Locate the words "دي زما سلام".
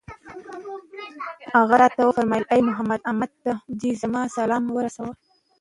3.79-4.63